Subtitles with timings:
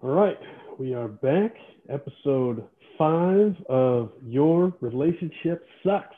[0.00, 0.38] All right,
[0.78, 1.56] we are back.
[1.88, 2.64] Episode
[2.96, 6.14] five of Your Relationship Sucks.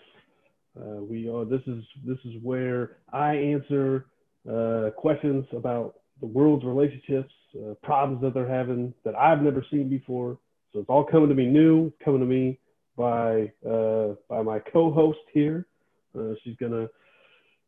[0.78, 1.46] Uh, we are.
[1.46, 4.04] This is this is where I answer
[4.46, 9.88] uh, questions about the world's relationships, uh, problems that they're having that I've never seen
[9.88, 10.36] before.
[10.74, 11.90] So it's all coming to me new.
[12.04, 12.58] Coming to me
[12.98, 15.66] by uh, by my co-host here.
[16.14, 16.86] Uh, she's gonna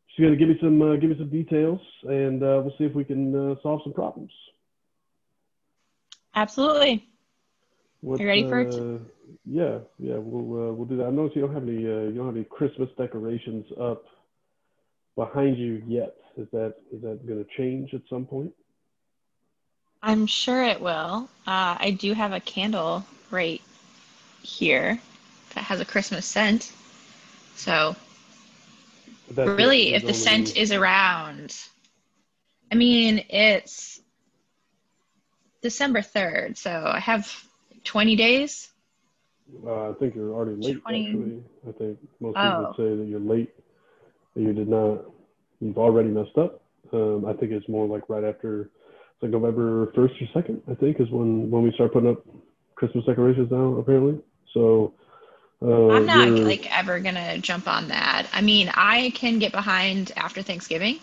[0.09, 3.03] she's gonna give me some uh, give me some details, and we'll see if we
[3.03, 4.29] can solve some problems.
[6.35, 7.07] Absolutely.
[8.01, 8.73] What, You ready for it?
[8.73, 8.99] uh,
[9.45, 11.05] Yeah, yeah, we'll uh, we'll do that.
[11.07, 14.03] I notice you don't have any uh, you don't have any Christmas decorations up
[15.15, 16.15] behind you yet.
[16.37, 18.51] Is that is that going to change at some point?
[20.01, 21.29] I'm sure it will.
[21.47, 23.61] Uh, I do have a candle right
[24.41, 24.99] here
[25.55, 26.73] that has a Christmas scent.
[27.55, 27.95] So,
[29.31, 29.53] that's it.
[29.53, 31.55] really, if the only- scent is around,
[32.69, 34.01] I mean, it's
[35.63, 37.25] December 3rd, so I have
[37.85, 38.69] 20 days.
[39.65, 40.81] Uh, I think you're already late.
[40.81, 42.41] 20 Actually, I think most Oh.
[42.43, 43.49] people would say that you're late.
[44.35, 45.05] That you did not.
[45.59, 46.61] You've already messed up.
[46.91, 48.63] Um, I think it's more like right after,
[49.13, 50.61] it's like November first or second.
[50.69, 52.25] I think is when when we start putting up
[52.75, 53.77] Christmas decorations now.
[53.77, 54.19] Apparently,
[54.53, 54.93] so.
[55.61, 58.27] Uh, I'm not like ever gonna jump on that.
[58.33, 60.99] I mean, I can get behind after Thanksgiving.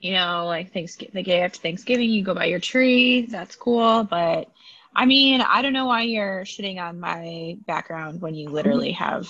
[0.00, 3.22] You know, like Thanksgiving, the day after Thanksgiving, you go buy your tree.
[3.22, 4.04] That's cool.
[4.04, 4.48] But
[4.94, 9.28] I mean, I don't know why you're shitting on my background when you literally have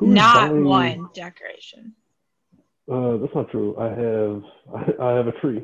[0.00, 1.94] not buying- one decoration.
[2.90, 3.76] Uh, that's not true.
[3.78, 5.62] I have I, I have a tree.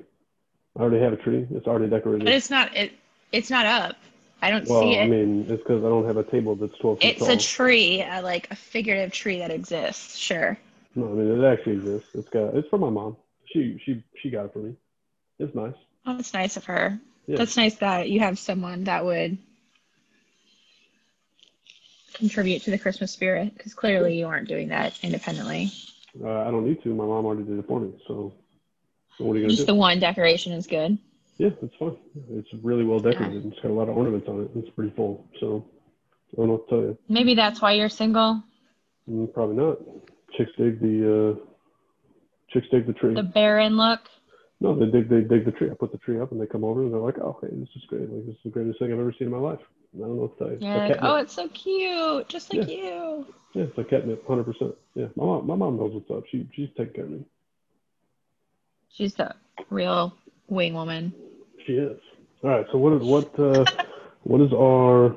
[0.77, 1.47] I already have a tree.
[1.51, 2.25] It's already decorated.
[2.25, 2.93] But it's not it.
[3.33, 3.97] It's not up.
[4.41, 5.03] I don't well, see it.
[5.03, 7.31] I mean, it's because I don't have a table that's 12 feet it's tall.
[7.31, 10.17] a tree, uh, like a figurative tree that exists.
[10.17, 10.57] Sure.
[10.95, 12.11] no, I mean, it actually exists.
[12.15, 12.55] It's got.
[12.55, 13.17] It's from my mom.
[13.53, 14.75] She she she got it for me.
[15.39, 15.75] It's nice.
[16.07, 16.99] Oh, that's nice of her.
[17.27, 17.37] Yeah.
[17.37, 19.39] That's nice that you have someone that would
[22.15, 25.71] contribute to the Christmas spirit because clearly you aren't doing that independently.
[26.23, 26.89] Uh, I don't need to.
[26.89, 27.93] My mom already did it for me.
[28.07, 28.33] So,
[29.19, 29.67] what are you gonna Just do?
[29.67, 30.99] the one decoration is good.
[31.37, 31.97] Yeah, it's fine.
[32.31, 33.47] It's really well decorated.
[33.47, 34.51] It's got a lot of ornaments on it.
[34.57, 35.29] It's pretty full.
[35.39, 35.65] So,
[36.33, 36.99] I don't know what to tell you.
[37.09, 38.43] Maybe that's why you're single.
[39.09, 39.79] Mm, probably not.
[40.37, 41.45] Chicks dig the uh,
[42.51, 43.15] chicks dig the tree.
[43.15, 44.01] The barren look.
[44.61, 45.71] No, they dig they dig the tree.
[45.71, 47.69] I put the tree up and they come over and they're like, Oh hey, this
[47.77, 48.11] is great.
[48.11, 49.61] Like this is the greatest thing I've ever seen in my life.
[49.95, 50.59] I don't know what to tell you.
[50.61, 53.27] It's like oh, it's so cute, just like you.
[53.55, 54.75] Yeah, it's like catnip, hundred percent.
[54.95, 55.07] Yeah.
[55.17, 56.25] My mom my mom knows what's up.
[56.31, 57.25] She she's taking care of me.
[58.91, 59.35] She's the
[59.71, 60.13] real
[60.49, 61.13] wing woman.
[61.67, 61.99] She is.
[62.43, 63.65] All right, so what is what uh
[64.25, 65.17] what is our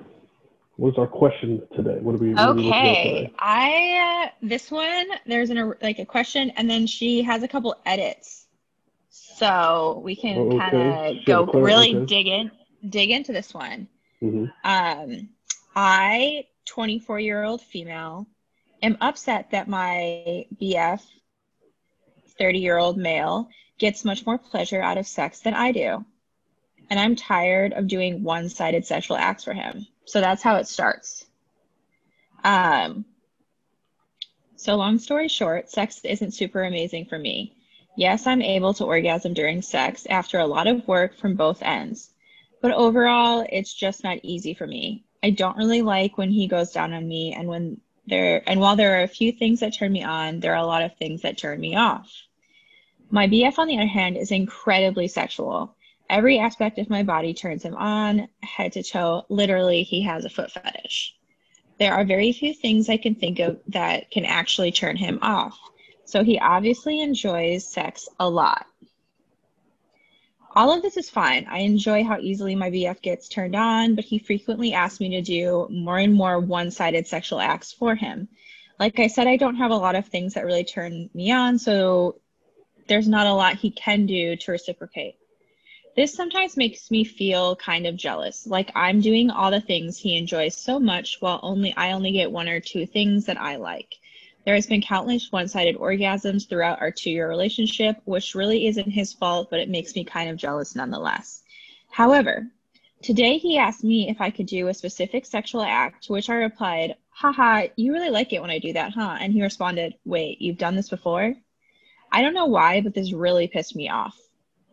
[0.82, 2.00] what is our question today?
[2.02, 3.34] What are we what are we looking at Okay?
[3.38, 7.76] I uh, this one there's an like a question, and then she has a couple
[7.86, 8.48] edits,
[9.10, 10.58] so we can Oh, okay.
[10.72, 12.06] kind of go really okay.
[12.08, 12.52] dig in,
[12.90, 13.88] dig into this one.
[14.20, 15.30] hmm Um,
[15.76, 18.26] I, 24 year old female,
[18.82, 21.04] am upset that my BF,
[22.40, 26.04] 30 year old male, gets much more pleasure out of sex than I do.
[26.90, 29.86] And I'm tired of doing one sided sexual acts for him.
[30.06, 31.26] So that's how it starts.
[32.44, 33.06] Um,
[34.56, 37.56] so, long story short, sex isn't super amazing for me.
[37.98, 42.12] Yes, I'm able to orgasm during sex after a lot of work from both ends
[42.62, 46.72] but overall it's just not easy for me i don't really like when he goes
[46.72, 49.92] down on me and when there and while there are a few things that turn
[49.92, 52.10] me on there are a lot of things that turn me off
[53.10, 55.76] my bf on the other hand is incredibly sexual
[56.12, 60.30] every aspect of my body turns him on head to toe literally he has a
[60.30, 61.16] foot fetish
[61.80, 65.58] there are very few things i can think of that can actually turn him off
[66.06, 68.66] so he obviously enjoys sex a lot
[70.54, 71.48] all of this is fine.
[71.50, 75.22] I enjoy how easily my BF gets turned on, but he frequently asks me to
[75.22, 78.28] do more and more one sided sexual acts for him.
[78.78, 81.58] Like I said, I don't have a lot of things that really turn me on,
[81.58, 82.20] so
[82.88, 85.16] there's not a lot he can do to reciprocate.
[85.94, 90.18] This sometimes makes me feel kind of jealous, like I'm doing all the things he
[90.18, 93.96] enjoys so much while only I only get one or two things that I like.
[94.46, 99.50] There has been countless one-sided orgasms throughout our two-year relationship, which really isn't his fault,
[99.50, 101.44] but it makes me kind of jealous nonetheless.
[101.90, 102.48] However,
[103.04, 106.36] today he asked me if I could do a specific sexual act, to which I
[106.36, 109.18] replied, haha, you really like it when I do that, huh?
[109.20, 111.36] And he responded, wait, you've done this before?
[112.14, 114.18] I don't know why, but this really pissed me off.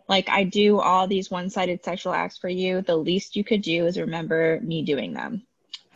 [0.09, 2.81] Like, I do all these one sided sexual acts for you.
[2.81, 5.43] The least you could do is remember me doing them.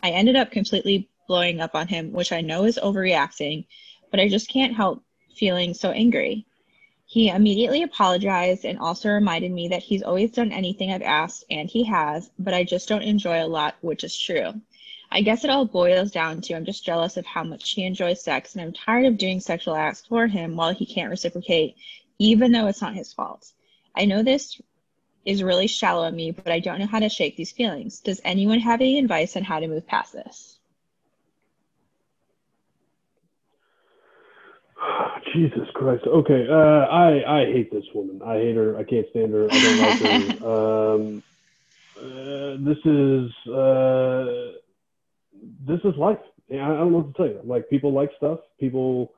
[0.03, 3.65] I ended up completely blowing up on him, which I know is overreacting,
[4.11, 5.03] but I just can't help
[5.35, 6.45] feeling so angry.
[7.05, 11.69] He immediately apologized and also reminded me that he's always done anything I've asked, and
[11.69, 14.53] he has, but I just don't enjoy a lot, which is true.
[15.11, 18.23] I guess it all boils down to I'm just jealous of how much he enjoys
[18.23, 21.75] sex, and I'm tired of doing sexual acts for him while he can't reciprocate,
[22.19, 23.51] even though it's not his fault.
[23.95, 24.59] I know this
[25.25, 27.99] is really shallow of me, but I don't know how to shake these feelings.
[27.99, 30.57] Does anyone have any advice on how to move past this?
[35.33, 36.03] Jesus Christ.
[36.05, 36.47] Okay.
[36.49, 38.21] Uh, I I hate this woman.
[38.25, 38.77] I hate her.
[38.77, 39.45] I can't stand her.
[39.45, 40.39] I don't like her.
[40.43, 41.23] Um,
[41.95, 44.51] uh, this is uh,
[45.65, 46.19] this is life.
[46.51, 47.39] I don't know what to tell you.
[47.43, 48.39] Like people like stuff.
[48.59, 49.13] People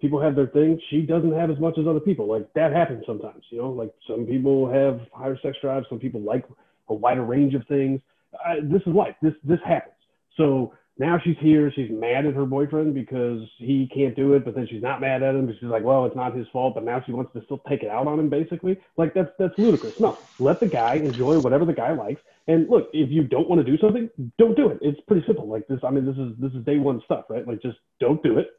[0.00, 0.80] people have their thing.
[0.90, 2.26] She doesn't have as much as other people.
[2.26, 3.44] Like that happens sometimes.
[3.50, 5.86] You know, like some people have higher sex drives.
[5.88, 6.44] Some people like
[6.88, 8.00] a wider range of things.
[8.34, 9.14] Uh, this is life.
[9.22, 9.94] This this happens.
[10.36, 11.72] So now she's here.
[11.74, 15.22] She's mad at her boyfriend because he can't do it, but then she's not mad
[15.22, 16.74] at him she's like, well, it's not his fault.
[16.74, 18.78] But now she wants to still take it out on him, basically.
[18.96, 20.00] Like that's that's ludicrous.
[20.00, 22.20] No, let the guy enjoy whatever the guy likes.
[22.48, 24.78] And look, if you don't want to do something, don't do it.
[24.80, 25.46] It's pretty simple.
[25.46, 25.80] Like this.
[25.84, 27.46] I mean, this is this is day one stuff, right?
[27.46, 28.50] Like just don't do it.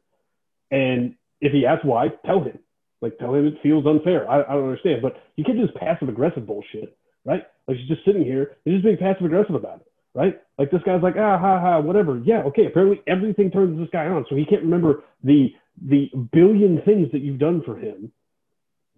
[0.71, 2.59] And if he asks why, tell him.
[3.01, 4.29] Like tell him it feels unfair.
[4.29, 7.43] I, I don't understand, but you can't this passive aggressive bullshit, right?
[7.67, 10.39] Like she's just sitting here and just being passive aggressive about it right?
[10.57, 12.21] Like this guy's like, ah, ha, ha, whatever.
[12.23, 12.65] Yeah, okay.
[12.65, 15.49] Apparently everything turns this guy on, so he can't remember the
[15.87, 18.11] the billion things that you've done for him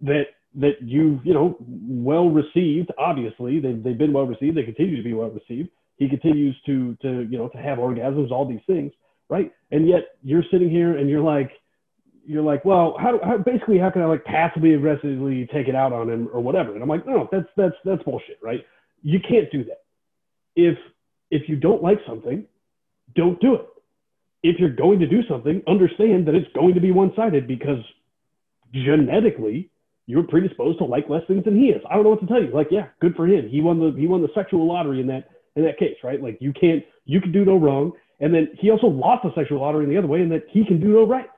[0.00, 0.24] that
[0.56, 2.90] that you've you know well received.
[2.98, 4.56] Obviously, they've they've been well received.
[4.56, 5.68] They continue to be well received.
[5.96, 8.92] He continues to to you know to have orgasms, all these things,
[9.28, 9.52] right?
[9.70, 11.50] And yet you're sitting here and you're like.
[12.24, 15.92] You're like, well, how, how basically how can I like passively aggressively take it out
[15.92, 16.72] on him or whatever?
[16.72, 18.64] And I'm like, no, that's that's that's bullshit, right?
[19.02, 19.82] You can't do that.
[20.54, 20.78] If
[21.30, 22.44] if you don't like something,
[23.14, 23.66] don't do it.
[24.42, 27.82] If you're going to do something, understand that it's going to be one sided because
[28.72, 29.70] genetically
[30.06, 31.80] you're predisposed to like less things than he is.
[31.88, 32.52] I don't know what to tell you.
[32.52, 33.48] Like, yeah, good for him.
[33.48, 36.22] He won the he won the sexual lottery in that in that case, right?
[36.22, 37.92] Like you can't you can do no wrong.
[38.20, 40.64] And then he also lost the sexual lottery in the other way and that he
[40.64, 41.28] can do no right.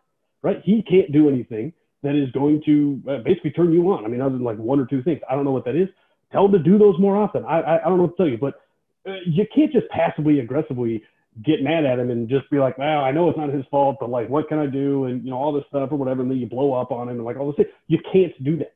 [0.45, 0.61] Right?
[0.63, 4.05] He can't do anything that is going to uh, basically turn you on.
[4.05, 5.21] I mean, other than like one or two things.
[5.29, 5.89] I don't know what that is.
[6.33, 7.45] Tell him to do those more often.
[7.47, 8.61] I I, I don't know what to tell you, but
[9.09, 11.03] uh, you can't just passively aggressively
[11.43, 13.97] get mad at him and just be like, well, I know it's not his fault,
[13.99, 15.07] but like, what can I do?
[15.07, 16.23] And you know, all this stuff or whatever.
[16.23, 17.57] And then you blow up on him and like all this.
[17.57, 17.73] Thing.
[17.89, 18.75] You can't do that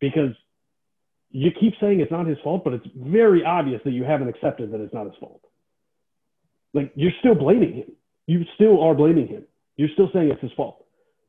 [0.00, 0.34] because
[1.30, 4.72] you keep saying it's not his fault, but it's very obvious that you haven't accepted
[4.72, 5.42] that it's not his fault.
[6.72, 7.92] Like you're still blaming him.
[8.26, 9.44] You still are blaming him.
[9.76, 10.83] You're still saying it's his fault,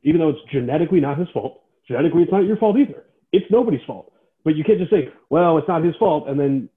[0.05, 1.63] even though it's genetically not his fault.
[1.87, 3.03] Genetically, it's not your fault either.
[3.33, 4.13] It's nobody's fault.
[4.45, 6.69] But you can't just say, well, it's not his fault, and then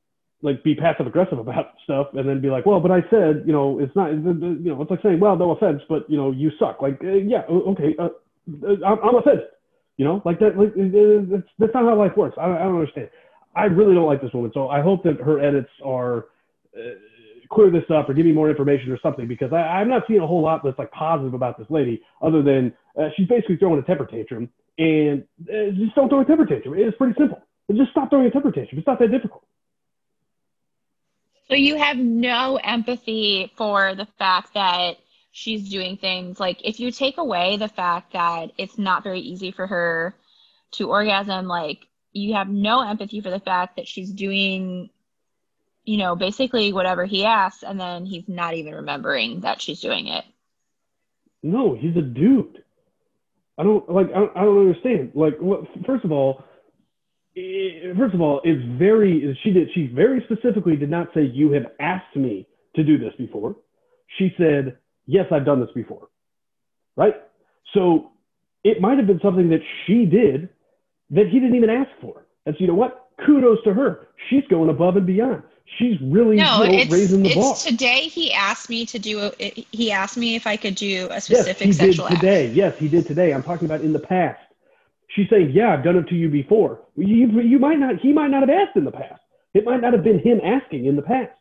[0.42, 3.52] like be passive aggressive about stuff and then be like, well, but I said, you
[3.52, 6.50] know, it's not, you know, it's like saying, well, no offense, but you know, you
[6.58, 6.80] suck.
[6.80, 8.08] Like, uh, yeah, okay, uh,
[8.86, 9.46] I'm, I'm offended.
[9.96, 10.56] You know, like that.
[10.56, 12.36] Like that's, that's not how life works.
[12.40, 13.10] I, I don't understand.
[13.56, 16.26] I really don't like this woman, so I hope that her edits are
[16.76, 16.94] uh,
[17.50, 20.21] clear this up or give me more information or something because I, I'm not seeing
[20.21, 23.79] a whole lot that's like positive about this lady, other than uh, she's basically throwing
[23.79, 24.49] a temper tantrum.
[24.79, 26.75] And uh, just don't throw a temper tantrum.
[26.77, 27.43] It's pretty simple.
[27.73, 28.79] Just stop throwing a temper tantrum.
[28.79, 29.45] It's not that difficult.
[31.49, 34.99] So you have no empathy for the fact that
[35.31, 39.50] she's doing things like if you take away the fact that it's not very easy
[39.50, 40.15] for her
[40.73, 44.90] to orgasm, like you have no empathy for the fact that she's doing,
[45.88, 50.09] you know, basically whatever he asks, and then he's not even remembering that she's doing
[50.09, 50.23] it.
[51.42, 52.62] No, he's a dude.
[53.57, 54.09] I don't like.
[54.11, 55.12] I don't, I don't understand.
[55.14, 55.38] Like,
[55.87, 56.45] first of all,
[57.35, 61.64] first of all, it's very she did she very specifically did not say you have
[61.80, 63.57] asked me to do this before.
[64.18, 64.76] She said,
[65.07, 66.09] "Yes, I've done this before."
[66.97, 67.14] Right?
[67.73, 68.12] So
[68.62, 70.50] it might have been something that she did
[71.11, 72.26] that he didn't even ask for.
[72.45, 73.09] And so you know what?
[73.25, 74.09] Kudos to her.
[74.28, 75.45] She's going above and beyond.
[75.76, 77.54] She's really no, you know, it's, raising the it's bar.
[77.54, 79.30] Today he asked me to do.
[79.38, 82.46] A, he asked me if I could do a specific yes, he did today.
[82.46, 82.56] Act.
[82.56, 83.32] Yes, he did today.
[83.32, 84.40] I'm talking about in the past.
[85.08, 88.00] She's saying, "Yeah, I've done it to you before." You, you might not.
[88.00, 89.20] He might not have asked in the past.
[89.54, 91.32] It might not have been him asking in the past,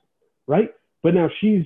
[0.46, 0.74] right?
[1.04, 1.66] But now she's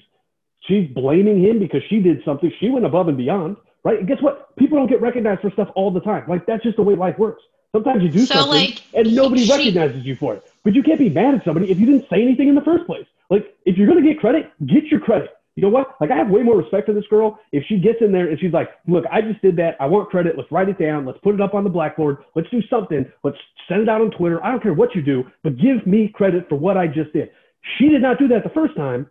[0.62, 2.52] she's blaming him because she did something.
[2.60, 4.00] She went above and beyond, right?
[4.00, 4.56] And guess what?
[4.56, 6.26] People don't get recognized for stuff all the time.
[6.28, 7.44] Like that's just the way life works.
[7.74, 10.51] Sometimes you do so something like, and nobody she, recognizes you for it.
[10.64, 12.86] But you can't be mad at somebody if you didn't say anything in the first
[12.86, 13.06] place.
[13.30, 15.96] Like if you're gonna get credit, get your credit you know what?
[16.00, 17.40] Like I have way more respect for this girl.
[17.52, 19.76] If she gets in there and she's like, look, I just did that.
[19.80, 20.38] I want credit.
[20.38, 21.06] Let's write it down.
[21.06, 22.18] Let's put it up on the blackboard.
[22.36, 23.06] Let's do something.
[23.24, 23.38] Let's
[23.68, 24.44] send it out on Twitter.
[24.44, 27.32] I don't care what you do, but give me credit for what I just did.
[27.78, 29.08] She did not do that the first time.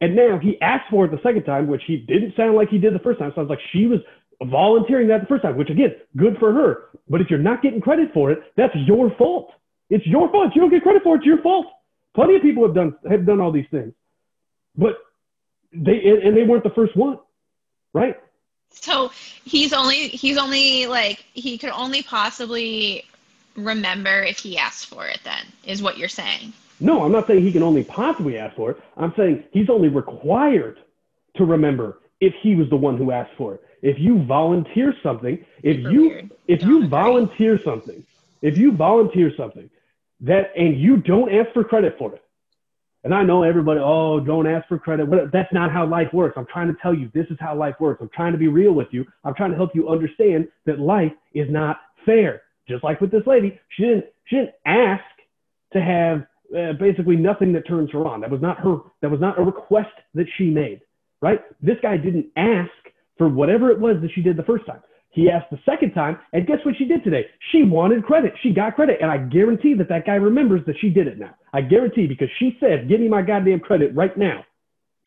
[0.00, 2.78] And now he asked for it the second time, which he didn't sound like he
[2.78, 3.32] did the first time.
[3.34, 4.00] So I like, she was
[4.42, 6.86] volunteering that the first time, which again, good for her.
[7.08, 9.52] But if you're not getting credit for it, that's your fault.
[9.90, 10.54] It's your fault.
[10.54, 11.66] You don't get credit for it, it's your fault.
[12.14, 13.92] Plenty of people have done have done all these things,
[14.76, 14.98] but
[15.72, 17.18] they and they weren't the first one,
[17.92, 18.16] right?
[18.70, 19.10] So
[19.44, 23.04] he's only he's only like he could only possibly
[23.56, 25.20] remember if he asked for it.
[25.24, 26.52] Then is what you're saying.
[26.80, 28.80] No, I'm not saying he can only possibly ask for it.
[28.96, 30.78] I'm saying he's only required
[31.36, 33.64] to remember if he was the one who asked for it.
[33.82, 36.30] If you volunteer something, if Super you weird.
[36.48, 36.88] if Don't you agree.
[36.88, 38.04] volunteer something,
[38.42, 39.68] if you volunteer something
[40.24, 42.22] that and you don't ask for credit for it.
[43.04, 45.06] And I know everybody, oh, don't ask for credit.
[45.06, 46.34] What- That's not how life works.
[46.38, 48.00] I'm trying to tell you this is how life works.
[48.00, 49.04] I'm trying to be real with you.
[49.24, 52.42] I'm trying to help you understand that life is not fair.
[52.66, 55.04] Just like with this lady, she didn't she didn't ask
[55.74, 56.26] to have
[56.56, 58.22] uh, basically nothing that turns her on.
[58.22, 58.78] That was not her.
[59.02, 60.80] That was not a request that she made.
[61.20, 61.42] Right?
[61.62, 62.70] This guy didn't ask
[63.18, 64.80] for whatever it was that she did the first time.
[65.14, 67.26] He asked the second time, and guess what she did today?
[67.52, 68.34] She wanted credit.
[68.42, 71.34] She got credit, and I guarantee that that guy remembers that she did it now.
[71.52, 74.44] I guarantee because she said, "Give me my goddamn credit right now."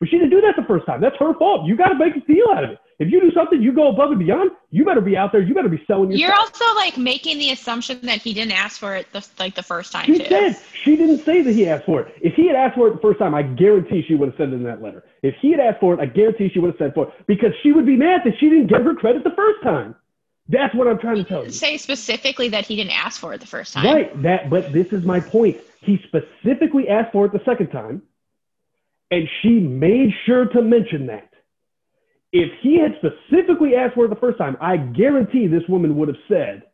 [0.00, 1.00] But she didn't do that the first time.
[1.00, 1.66] That's her fault.
[1.66, 2.78] You got to make a deal out of it.
[2.98, 4.50] If you do something, you go above and beyond.
[4.70, 5.40] You better be out there.
[5.40, 8.80] You better be selling your You're also like making the assumption that he didn't ask
[8.80, 10.24] for it the, like the first time She too.
[10.24, 12.14] said she didn't say that he asked for it.
[12.20, 14.52] If he had asked for it the first time, I guarantee she would have sent
[14.52, 15.04] it in that letter.
[15.22, 17.52] If he had asked for it, I guarantee she would have sent for it because
[17.62, 19.94] she would be mad that she didn't give her credit the first time.
[20.48, 21.50] That's what I'm trying to tell you.
[21.50, 23.84] Say specifically that he didn't ask for it the first time.
[23.84, 24.22] Right.
[24.22, 24.50] That.
[24.50, 25.58] But this is my point.
[25.82, 28.02] He specifically asked for it the second time,
[29.10, 31.28] and she made sure to mention that.
[32.32, 36.08] If he had specifically asked for it the first time, I guarantee this woman would
[36.08, 36.64] have said,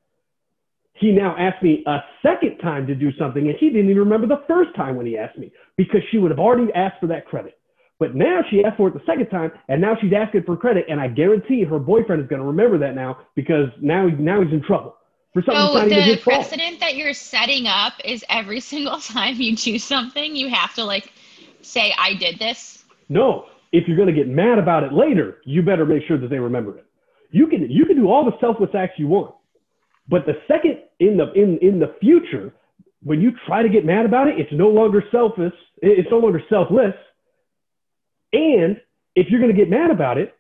[0.95, 4.27] he now asked me a second time to do something, and he didn't even remember
[4.27, 7.27] the first time when he asked me because she would have already asked for that
[7.27, 7.59] credit.
[7.99, 10.87] But now she asked for it the second time, and now she's asking for credit,
[10.89, 14.53] and I guarantee her boyfriend is going to remember that now because now, now he's
[14.53, 14.97] in trouble
[15.33, 19.79] for something So the precedent that you're setting up is every single time you do
[19.79, 21.13] something, you have to like
[21.63, 25.61] say, "I did this." No, if you're going to get mad about it later, you
[25.61, 26.87] better make sure that they remember it.
[27.33, 29.35] You can you can do all the selfless acts you want,
[30.09, 32.55] but the second in the in in the future,
[33.03, 35.53] when you try to get mad about it, it's no longer selfish.
[35.83, 36.95] It's no longer selfless.
[38.33, 38.81] And
[39.17, 40.37] if you're going to get mad about it,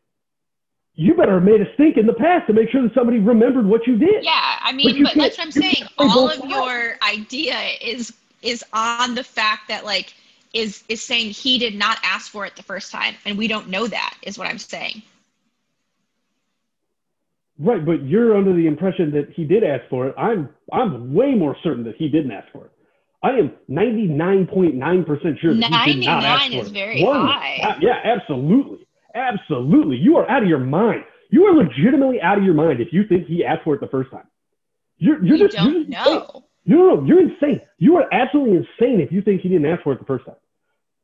[0.95, 3.67] you better have made a stink in the past to make sure that somebody remembered
[3.67, 4.23] what you did.
[4.23, 5.89] Yeah, I mean, you but, that's what I'm saying.
[5.99, 8.13] All of your idea is
[8.43, 10.15] is on the fact that like
[10.55, 13.69] is is saying he did not ask for it the first time, and we don't
[13.69, 14.15] know that.
[14.23, 15.03] Is what I'm saying.
[17.59, 20.15] Right, but you're under the impression that he did ask for it.
[20.19, 22.71] I'm I'm way more certain that he didn't ask for it.
[23.23, 26.75] I am 99.9% sure that he did not ask 99 for is it.
[26.75, 27.59] very One- high.
[27.63, 28.87] uh, yeah, absolutely.
[29.15, 29.97] Absolutely.
[29.97, 31.05] You are out of your mind.
[31.31, 33.87] You are legitimately out of your mind if you think he asked for it the
[33.87, 34.27] first time.
[34.99, 36.15] You're, you're You just, you're don't just insane.
[36.15, 36.45] know.
[36.67, 37.61] No, no, you're insane.
[37.79, 40.35] You are absolutely insane if you think he didn't ask for it the first time.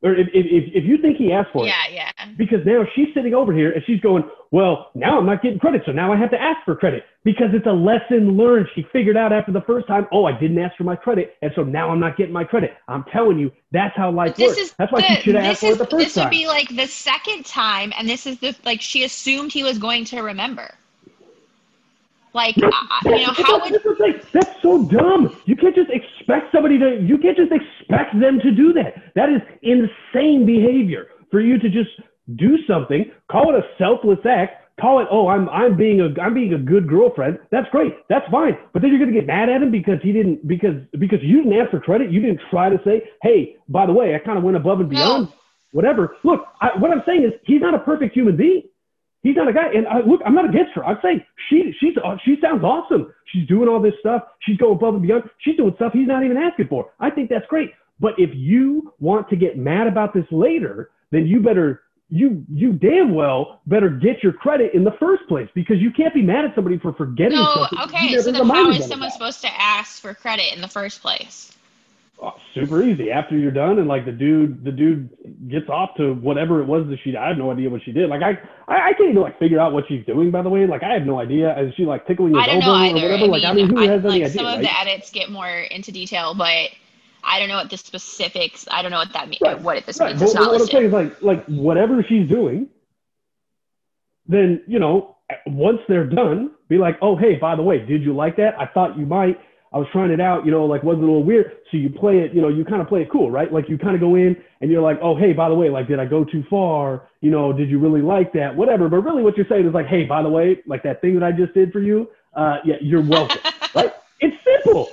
[0.03, 1.67] Or if, if, if, you think he asked for it.
[1.67, 2.11] Yeah, yeah.
[2.35, 5.83] Because now she's sitting over here and she's going, well, now I'm not getting credit,
[5.85, 8.67] so now I have to ask for credit because it's a lesson learned.
[8.73, 11.51] She figured out after the first time, oh, I didn't ask for my credit, and
[11.55, 12.71] so now I'm not getting my credit.
[12.87, 14.59] I'm telling you, that's how life This works.
[14.59, 15.99] is that's why the, she should have asked for it the first time.
[15.99, 16.29] this would time.
[16.31, 20.05] be like the second time, and this is the like she assumed he was going
[20.05, 20.73] to remember.
[22.33, 22.71] Like, you know,
[23.03, 24.21] That's- how that's would.
[24.31, 25.35] That's so dumb.
[25.45, 27.01] You can't just expect somebody to.
[27.01, 29.13] You can't just expect them to do that.
[29.15, 31.89] That is insane behavior for you to just
[32.35, 36.33] do something, call it a selfless act, call it, oh, I'm I'm being a I'm
[36.33, 37.39] being a good girlfriend.
[37.51, 37.93] That's great.
[38.09, 38.57] That's fine.
[38.73, 41.59] But then you're gonna get mad at him because he didn't because because you didn't
[41.59, 42.11] ask for credit.
[42.11, 44.89] You didn't try to say, hey, by the way, I kind of went above and
[44.89, 45.25] beyond.
[45.25, 45.33] No.
[45.73, 46.17] Whatever.
[46.23, 48.63] Look, I, what I'm saying is he's not a perfect human being.
[49.23, 49.67] He's not a guy.
[49.73, 50.83] And I, look, I'm not against her.
[50.83, 53.13] I'm saying she she's uh, she sounds awesome.
[53.25, 54.23] She's doing all this stuff.
[54.39, 55.29] She's going above and beyond.
[55.39, 56.91] She's doing stuff he's not even asking for.
[56.99, 57.71] I think that's great.
[57.99, 62.73] But if you want to get mad about this later, then you better you you
[62.73, 66.43] damn well better get your credit in the first place because you can't be mad
[66.43, 67.67] at somebody for forgetting no?
[67.69, 67.79] something.
[67.95, 71.55] Okay, so then how is someone supposed to ask for credit in the first place?
[72.23, 73.09] Oh, super easy.
[73.09, 75.09] After you're done, and like the dude, the dude
[75.49, 77.17] gets off to whatever it was that she.
[77.17, 78.09] I have no idea what she did.
[78.11, 78.37] Like I,
[78.67, 80.29] I, I can't even like figure out what she's doing.
[80.29, 81.57] By the way, like I have no idea.
[81.59, 83.13] Is she like tickling his elbow or whatever?
[83.15, 84.29] I like mean, I mean, who I- has any idea?
[84.29, 84.61] some of right?
[84.61, 86.69] the edits get more into detail, but
[87.23, 88.67] I don't know what the specifics.
[88.69, 89.41] I don't know what that means.
[89.41, 90.09] Right, What this Right.
[90.11, 90.21] means.
[90.21, 92.67] It's but not what I'm saying is like like whatever she's doing,
[94.27, 98.13] then you know once they're done, be like, oh hey, by the way, did you
[98.13, 98.53] like that?
[98.59, 99.39] I thought you might.
[99.73, 101.51] I was trying it out, you know, like was it a little weird?
[101.71, 103.51] So you play it, you know, you kind of play it cool, right?
[103.51, 105.87] Like you kind of go in and you're like, oh, hey, by the way, like,
[105.87, 107.07] did I go too far?
[107.21, 108.53] You know, did you really like that?
[108.55, 108.89] Whatever.
[108.89, 111.23] But really what you're saying is like, hey, by the way, like that thing that
[111.23, 113.39] I just did for you, uh, yeah, you're welcome,
[113.75, 113.93] right?
[114.19, 114.89] It's simple.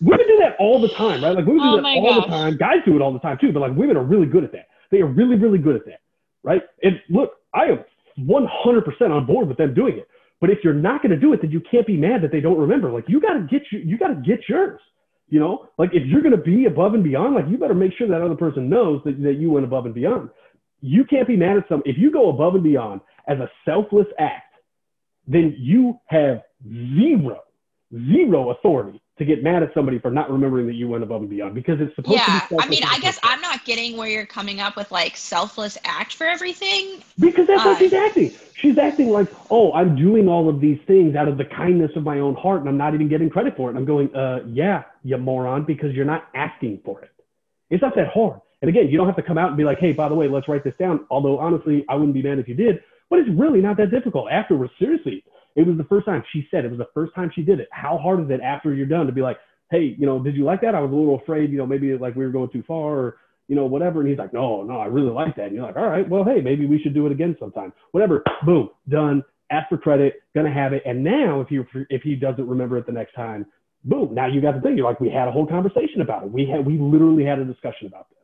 [0.00, 1.36] Women do that all the time, right?
[1.36, 2.24] Like women do Oh that all gosh.
[2.24, 2.56] the time.
[2.56, 4.68] Guys do it all the time too, but like women are really good at that.
[4.90, 6.00] They are really, really good at that,
[6.42, 6.62] right?
[6.82, 7.84] And look, I am
[8.18, 10.08] 100% on board with them doing it.
[10.42, 12.40] But if you're not going to do it, then you can't be mad that they
[12.40, 12.90] don't remember.
[12.90, 14.80] Like you got to get you, you got to get yours.
[15.28, 17.92] You know, like if you're going to be above and beyond, like you better make
[17.96, 20.30] sure that other person knows that, that you went above and beyond.
[20.80, 21.80] You can't be mad at some.
[21.84, 24.54] If you go above and beyond as a selfless act,
[25.28, 27.38] then you have zero,
[27.94, 31.30] zero authority to get mad at somebody for not remembering that you went above and
[31.30, 32.54] beyond because it's supposed Yeah, to be.
[32.56, 35.78] Yeah, I mean, I guess I'm not getting where you're coming up with like selfless
[35.84, 37.02] act for everything.
[37.18, 38.32] Because that's how Uh, she's acting.
[38.54, 42.04] She's acting like, oh, I'm doing all of these things out of the kindness of
[42.04, 43.70] my own heart, and I'm not even getting credit for it.
[43.70, 47.10] And I'm going, uh, yeah, you moron, because you're not asking for it.
[47.70, 48.40] It's not that hard.
[48.60, 50.28] And again, you don't have to come out and be like, hey, by the way,
[50.28, 51.06] let's write this down.
[51.10, 52.80] Although honestly, I wouldn't be mad if you did.
[53.10, 54.30] But it's really not that difficult.
[54.30, 55.24] Afterwards, seriously,
[55.56, 57.68] it was the first time she said it was the first time she did it.
[57.72, 59.38] How hard is it after you're done to be like,
[59.70, 60.74] hey, you know, did you like that?
[60.74, 63.16] I was a little afraid, you know, maybe like we were going too far, or
[63.48, 64.00] you know, whatever.
[64.00, 65.46] And he's like, no, no, I really like that.
[65.46, 67.72] And you're like, all right, well, hey, maybe we should do it again sometime.
[67.90, 68.22] Whatever.
[68.46, 69.22] Boom, done.
[69.50, 70.82] Ask for credit, gonna have it.
[70.86, 73.44] And now, if you if he doesn't remember it the next time,
[73.84, 74.76] boom, now you got the thing.
[74.76, 76.30] You're like, we had a whole conversation about it.
[76.30, 78.18] We had we literally had a discussion about this.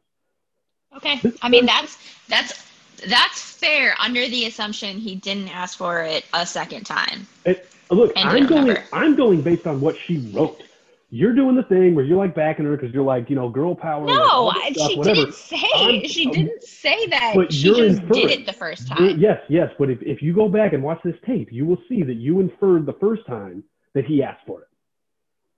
[0.97, 1.21] Okay.
[1.43, 2.68] I mean, that's that's
[3.07, 7.27] that's fair under the assumption he didn't ask for it a second time.
[7.45, 8.63] It, look, I'm going.
[8.67, 8.85] remember.
[8.93, 10.63] I'm going based on what she wrote.
[11.11, 13.75] You're doing the thing where you're like backing her because you're like, you know, girl
[13.75, 14.05] power.
[14.05, 15.15] No, stuff, she whatever.
[15.23, 15.63] didn't say.
[15.75, 17.33] I'm- she didn't say that.
[17.35, 18.13] but She just inferring.
[18.29, 19.19] did it the first time.
[19.19, 19.73] Yes, yes.
[19.79, 22.41] But if, if you go back and watch this tape, you will see that you
[22.41, 23.65] inferred the first time
[23.95, 24.69] that he asked for it.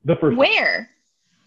[0.05, 0.37] The first time.
[0.37, 0.91] Where?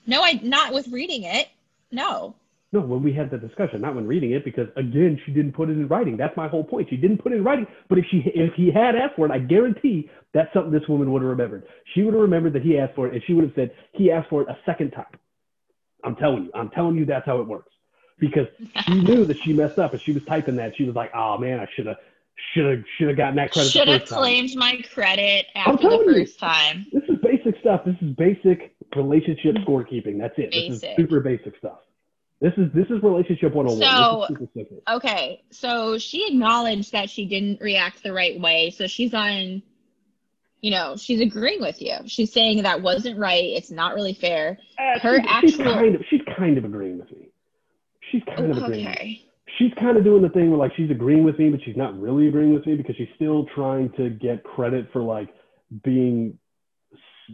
[0.06, 1.48] No, I not with reading it.
[1.90, 2.36] No.
[2.74, 5.70] No, when we had the discussion, not when reading it, because again, she didn't put
[5.70, 6.18] it in writing.
[6.18, 6.90] That's my whole point.
[6.90, 7.68] She didn't put it in writing.
[7.88, 11.12] But if she, if he had asked for it, I guarantee that's something this woman
[11.12, 11.68] would have remembered.
[11.94, 14.12] She would have remembered that he asked for it, and she would have said he
[14.12, 15.06] asked for it a second time.
[16.04, 17.72] I'm telling you, I'm telling you, that's how it works.
[18.20, 18.48] Because
[18.88, 20.76] she knew that she messed up, and she was typing that.
[20.76, 21.98] She was like, "Oh man, I should have,
[22.54, 25.74] should have, should have gotten that credit." Should have first time." claimed my credit after
[25.74, 26.26] the telling you.
[26.26, 26.88] time.
[26.92, 27.86] This is basic stuff.
[27.86, 29.70] This is basic relationship mm-hmm.
[29.70, 30.20] scorekeeping.
[30.20, 30.52] That's it.
[30.52, 31.78] This is super basic stuff.
[32.44, 33.80] This is this is relationship 101.
[33.80, 34.96] So- this is super simple.
[34.98, 38.70] Okay, so she acknowledged that she didn't react the right way.
[38.72, 39.64] So she's on,
[40.60, 41.96] you know, she's agreeing with you.
[42.06, 43.46] She's saying that wasn't right.
[43.46, 44.58] It's not really fair.
[44.78, 47.30] Uh, her she's, she's actual- kind of she's kind of agreeing with me.
[48.12, 48.64] She's kind of agreeing.
[48.64, 48.88] With me.
[48.90, 49.22] okay.
[49.58, 51.98] She's kind of doing the thing where like she's agreeing with me, but she's not
[51.98, 55.30] really agreeing with me because she's still trying to get credit for like
[55.86, 56.38] being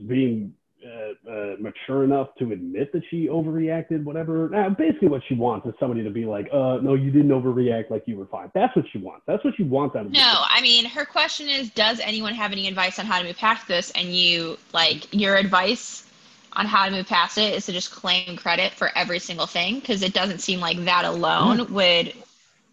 [0.08, 0.54] being
[0.86, 4.04] uh, uh, mature enough to admit that she overreacted.
[4.04, 4.48] Whatever.
[4.78, 7.90] Basically, what she wants is somebody to be like, "Uh, no, you didn't overreact.
[7.90, 9.24] Like you were fine." That's what she wants.
[9.28, 10.12] That's what she wants out of.
[10.12, 13.38] No, I mean, her question is Does anyone have any advice on how to move
[13.38, 13.92] past this?
[13.92, 16.06] And you, like, your advice
[16.54, 19.80] on how to move past it is to just claim credit for every single thing
[19.80, 22.14] because it doesn't seem like that alone would.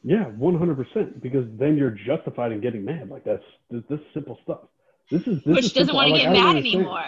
[0.04, 1.20] Yeah, one hundred percent.
[1.20, 3.10] Because then you're justified in getting mad.
[3.10, 4.60] Like that's this, this simple stuff.
[5.10, 7.04] This is this Which doesn't want to get I mad anymore.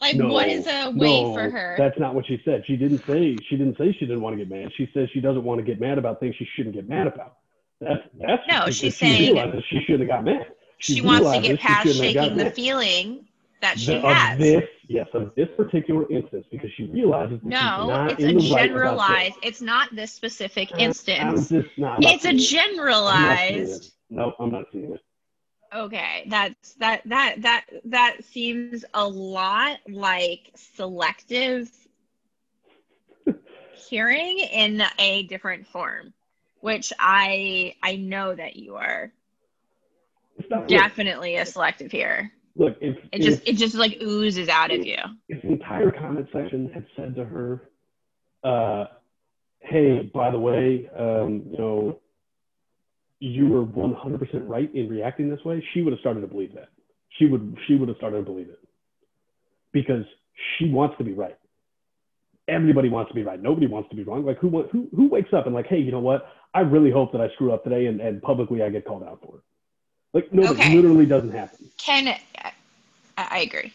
[0.00, 1.74] Like, No, what is a way no, for her?
[1.78, 2.64] That's not what she said.
[2.66, 4.70] She didn't say she didn't say she didn't want to get mad.
[4.76, 7.36] She says she doesn't want to get mad about things she shouldn't get mad about.
[7.80, 10.46] That's that's No, because she's she saying she shouldn't have got mad.
[10.78, 12.54] she wants to get past shouldn't have got shaking the mad.
[12.54, 13.28] feeling
[13.60, 14.32] that she The- has.
[14.34, 18.64] Of this, yes, of this particular instance, because she realizes no, it's a the right
[18.66, 19.34] generalized.
[19.42, 21.48] It's not this specific instance.
[21.50, 22.54] just not, I'm It's a seeing it.
[22.56, 23.92] I'm not seeing generalized.
[24.10, 25.00] No, I'm not seeing it.
[25.74, 31.70] Okay, that's that that that that seems a lot like selective
[33.88, 36.12] hearing in a different form,
[36.60, 39.12] which I I know that you are
[40.68, 42.30] definitely a selective hearer.
[42.54, 44.98] look if, It if, just it just like oozes out of you.
[45.30, 47.70] if the entire comment section had said to her,
[48.44, 48.86] uh,
[49.60, 52.00] "Hey, by the way, um, you know,
[53.22, 56.68] you were 100% right in reacting this way," she would have started to believe that.
[57.18, 58.58] She would she would have started to believe it
[59.72, 60.04] because
[60.58, 61.36] she wants to be right.
[62.48, 63.40] Everybody wants to be right.
[63.40, 64.24] Nobody wants to be wrong.
[64.24, 66.26] Like who who who wakes up and like, hey, you know what?
[66.54, 69.20] I really hope that I screw up today and, and publicly I get called out
[69.24, 69.42] for it.
[70.14, 70.72] Like no, Okay.
[70.72, 71.70] it literally doesn't happen.
[71.78, 72.52] Ken, I,
[73.16, 73.72] I agree.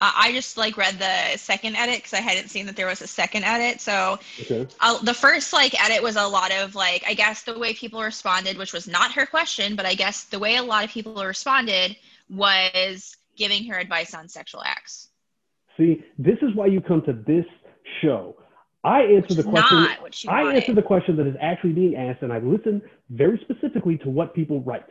[0.00, 3.00] Uh, I just like read the second edit because I hadn't seen that there was
[3.00, 3.80] a second edit.
[3.80, 4.66] So Okay.
[4.80, 8.02] uh, the first like edit was a lot of like I guess the way people
[8.02, 11.14] responded, which was not her question, but I guess the way a lot of people
[11.24, 11.96] responded
[12.28, 15.08] was giving her advice on sexual acts.
[15.76, 17.44] See, this is why you come to this
[18.02, 18.36] show.
[18.84, 19.82] I answer the question.
[19.82, 20.56] Not what she I wanted.
[20.58, 22.80] answer the question that is actually being asked, and I listen
[23.10, 24.84] very specifically to what people write.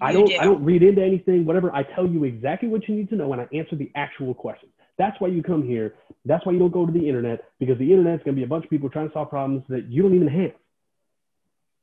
[0.00, 0.26] I don't.
[0.26, 0.36] do.
[0.36, 1.44] I don't read into anything.
[1.44, 1.74] Whatever.
[1.74, 4.68] I tell you exactly what you need to know, and I answer the actual question.
[4.98, 5.94] That's why you come here.
[6.24, 8.48] That's why you don't go to the internet because the internet's going to be a
[8.48, 10.52] bunch of people trying to solve problems that you don't even have.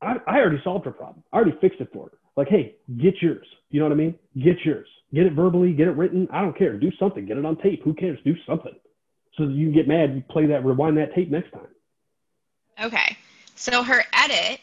[0.00, 1.24] I, I already solved her problem.
[1.32, 2.18] I already fixed it for her.
[2.36, 3.46] Like, hey, get yours.
[3.70, 4.14] You know what I mean?
[4.36, 4.86] Get yours.
[5.12, 5.72] Get it verbally.
[5.72, 6.28] Get it written.
[6.32, 6.76] I don't care.
[6.76, 7.26] Do something.
[7.26, 7.82] Get it on tape.
[7.82, 8.18] Who cares?
[8.24, 8.74] Do something.
[9.36, 10.14] So that you can get mad.
[10.14, 10.64] You play that.
[10.64, 11.66] Rewind that tape next time.
[12.80, 13.16] Okay.
[13.56, 14.60] So her edit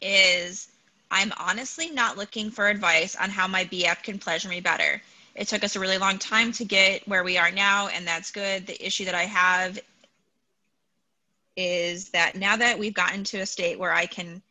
[0.00, 0.68] is
[1.10, 5.00] I'm honestly not looking for advice on how my BF can pleasure me better.
[5.34, 8.30] It took us a really long time to get where we are now, and that's
[8.30, 8.66] good.
[8.66, 9.78] The issue that I have
[11.56, 14.42] is that now that we've gotten to a state where I can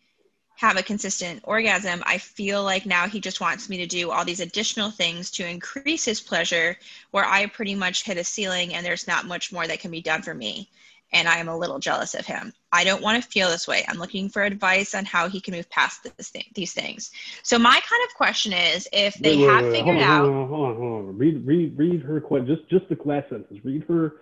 [0.56, 4.26] have a consistent orgasm, I feel like now he just wants me to do all
[4.26, 6.78] these additional things to increase his pleasure,
[7.12, 10.02] where I pretty much hit a ceiling and there's not much more that can be
[10.02, 10.70] done for me.
[11.14, 12.54] And I am a little jealous of him.
[12.72, 13.86] I don't want to feel this way.
[13.88, 17.12] I'm looking for advice on how he can move past this thing, these things.
[17.44, 20.04] So my kind of question is, if they Wait, wait, have wait, figured hold on,
[20.04, 21.18] out, Hold on, hold on, hold on.
[21.18, 22.48] Read, read, read her question.
[22.48, 23.60] Just, just the last sentence.
[23.64, 24.14] Read her,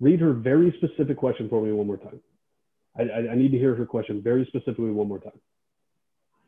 [0.00, 2.20] read her very specific question for me one more time.
[2.98, 5.38] I, I, I need to hear her question very specifically one more time.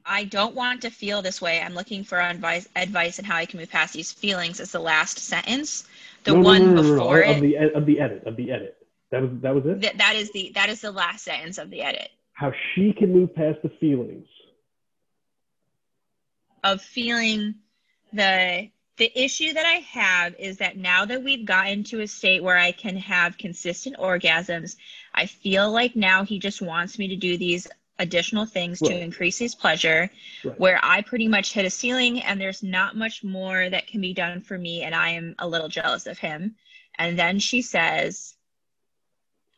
[0.05, 1.61] I don't want to feel this way.
[1.61, 4.59] I'm looking for advice, advice on how I can move past these feelings.
[4.59, 5.87] Is the last sentence.
[6.24, 7.40] The No, one no, no, before of it.
[7.40, 8.82] the of the edit of the edit.
[9.12, 9.81] That was that was it.
[9.83, 13.12] That, that is the that is the last sentence of the edit How she can
[13.12, 14.27] move past the feelings.
[16.64, 17.55] of feeling
[18.12, 22.42] the the issue that I have is that now that we've gotten to a state
[22.42, 24.77] where I can have consistent orgasms,
[25.14, 27.66] I feel like now he just wants me to do these
[27.98, 30.11] additional things to increase his pleasure
[30.44, 30.59] Right.
[30.59, 34.12] where I pretty much hit a ceiling and there's not much more that can be
[34.14, 36.57] done for me and I am a little jealous of him.
[36.98, 38.35] And then she says,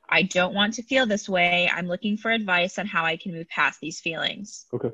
[0.08, 1.70] I don't want to feel this way.
[1.72, 4.66] I'm looking for advice on how I can move past these feelings.
[4.72, 4.90] Okay.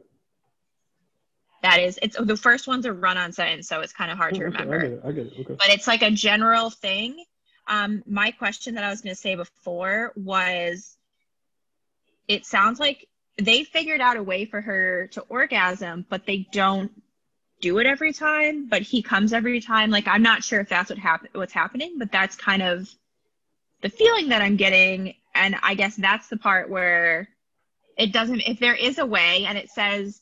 [1.63, 4.35] That is, it's the first one's a run on sentence, so it's kind of hard
[4.35, 5.01] to Oh, okay, remember I get it.
[5.05, 5.33] I get it.
[5.41, 5.55] Okay.
[5.59, 7.23] but it's like a general thing.
[7.67, 10.97] Um, my question that I was going to say before was
[12.29, 16.91] it sounds like they figured out a way for her to orgasm, but they don't
[17.61, 19.91] do it every time, but he comes every time.
[19.91, 22.89] Like, I'm not sure if that's what hap- what's happening, but that's kind of
[23.83, 25.15] the feeling that I'm getting.
[25.35, 27.29] And I guess that's the part where
[27.97, 30.21] it doesn't, if there is a way and it says,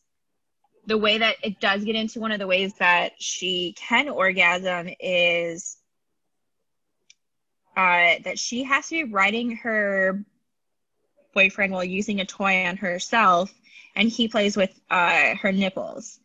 [0.87, 4.89] the way that it does get into one of the ways that she can orgasm
[5.01, 5.77] is
[7.77, 10.25] uh, that she has to be riding her
[11.35, 13.53] boyfriend while using a toy on herself,
[13.95, 16.19] and he plays with uh, her nipples.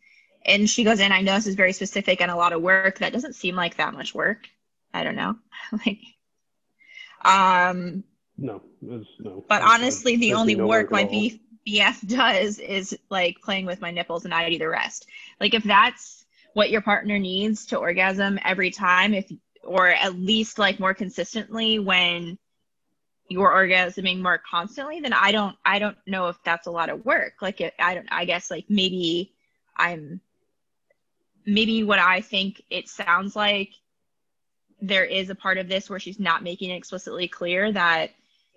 [0.46, 1.12] And she goes in.
[1.12, 2.98] I know this is very specific and a lot of work.
[2.98, 4.48] That doesn't seem like that much work.
[4.92, 5.36] I don't know.
[5.86, 6.00] like,
[7.24, 8.04] um,
[8.36, 9.44] No, it's, no.
[9.48, 11.04] but honestly, the only no work at my.
[11.04, 15.06] B- BF does is like playing with my nipples, and I do the rest.
[15.40, 19.30] Like if that's what your partner needs to orgasm every time, if
[19.62, 22.38] or at least like more consistently when
[23.28, 27.04] you're orgasming more constantly, then I don't I don't know if that's a lot of
[27.04, 27.34] work.
[27.40, 29.32] Like it, I don't I guess like maybe
[29.76, 30.20] I'm
[31.46, 33.70] maybe what I think it sounds like
[34.80, 38.10] there is a part of this where she's not making it explicitly clear that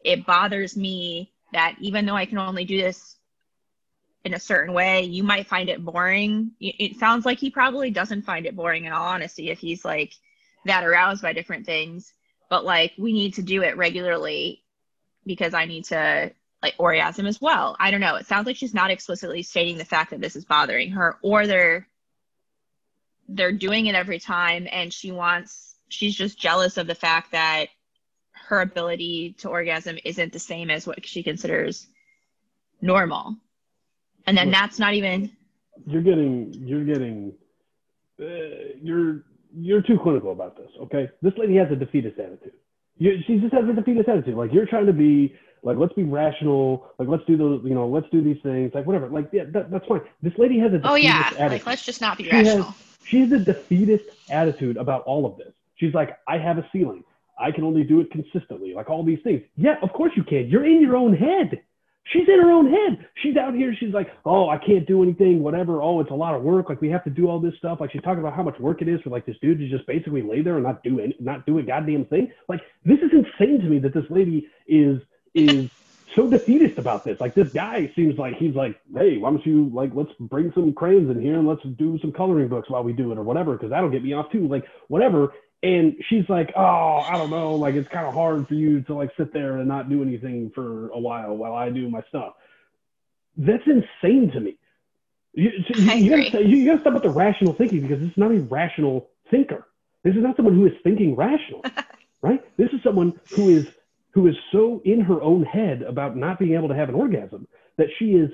[0.04, 3.16] it bothers me that even though I can only do this
[4.24, 6.52] in a certain way, you might find it boring.
[6.60, 10.14] It sounds like he probably doesn't find it boring in all honesty if he's like
[10.66, 12.14] that aroused by different things.
[12.50, 14.64] But like we need to do it regularly
[15.26, 17.76] because I need to like orgasm as well.
[17.80, 18.16] I don't know.
[18.16, 21.48] It sounds like she's not explicitly stating the fact that this is bothering her or
[21.48, 21.88] they're
[23.30, 27.68] they're doing it every time and she wants she's just jealous of the fact that
[28.34, 31.88] her ability to orgasm isn't the same as what she considers
[32.82, 33.36] normal.
[34.26, 34.58] And then Right.
[34.60, 35.32] that's not even
[35.86, 37.34] you're getting you're getting
[38.20, 38.26] uh,
[38.82, 39.24] you're
[39.56, 42.54] you're too clinical about this okay this lady has a defeatist attitude
[42.98, 46.04] you, she just has a defeatist attitude like you're trying to be like let's be
[46.04, 49.44] rational like let's do those you know let's do these things like whatever like yeah
[49.50, 52.18] that, that's fine this lady has a defeatist Oh yeah, attitude like let's just not
[52.18, 52.76] be She has- rational.
[53.06, 55.54] she has a defeatist attitude about all of this.
[55.78, 57.04] She's like, I have a ceiling.
[57.40, 59.44] I can only do it consistently, like all these things.
[59.56, 60.48] Yeah, of course you can.
[60.50, 61.62] You're in your own head.
[62.12, 63.06] She's in her own head.
[63.22, 63.76] She's out here.
[63.78, 65.82] She's like, oh, I can't do anything, whatever.
[65.82, 66.70] Oh, it's a lot of work.
[66.70, 67.82] Like we have to do all this stuff.
[67.82, 69.86] Like she's talking about how much work it is for like this dude to just
[69.86, 72.32] basically lay there and not do any, not do a goddamn thing.
[72.48, 75.02] Like this is insane to me that this lady is
[75.34, 75.70] is
[76.16, 77.20] so defeatist about this.
[77.20, 80.74] Like this guy seems like he's like, hey, why don't you like let's bring some
[80.74, 83.54] crayons in here and let's do some coloring books while we do it or whatever
[83.54, 84.48] because that'll get me off too.
[84.48, 85.34] Like whatever.
[85.64, 88.94] And she's like, "Oh, I don't know, like it's kind of hard for you to
[88.94, 92.34] like sit there and not do anything for a while while I do my stuff."
[93.38, 94.58] That's insane to me.
[95.34, 98.32] You, you, you, gotta, you, gotta, stop with the rational thinking because this is not
[98.32, 99.68] a rational thinker.
[100.04, 101.64] This is not someone who is thinking rational,
[102.22, 102.44] right?
[102.58, 103.68] This is someone who is
[104.12, 107.48] who is so in her own head about not being able to have an orgasm
[107.78, 108.32] that she is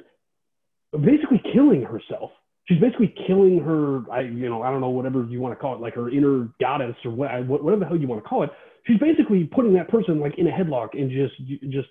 [0.93, 2.31] basically killing herself.
[2.65, 5.75] She's basically killing her, I you know, I don't know whatever you want to call
[5.75, 8.51] it, like her inner goddess or what, whatever the hell you want to call it.
[8.87, 11.35] She's basically putting that person like in a headlock and just
[11.71, 11.87] just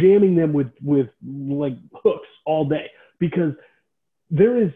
[0.00, 2.86] jamming them with with like hooks all day
[3.18, 3.52] because
[4.30, 4.70] there is